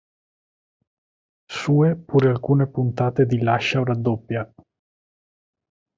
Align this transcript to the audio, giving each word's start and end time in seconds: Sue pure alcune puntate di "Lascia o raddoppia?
Sue 1.59 1.95
pure 1.95 2.29
alcune 2.29 2.65
puntate 2.65 3.27
di 3.27 3.39
"Lascia 3.43 3.81
o 3.81 3.83
raddoppia? 3.83 4.51